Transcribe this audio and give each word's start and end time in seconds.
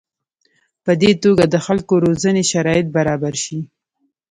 په 0.83 0.91
دې 1.01 1.11
توګه 1.23 1.43
د 1.53 1.55
خلکو 1.65 1.93
روزنې 2.05 2.43
شرایط 2.51 2.87
برابر 2.97 3.33
شي. 3.43 3.59